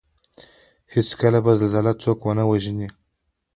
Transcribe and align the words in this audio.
هېڅکله 0.93 1.39
به 1.45 1.51
زلزله 1.59 1.93
څوک 2.03 2.19
ونه 2.23 2.43
وژني 2.51 2.87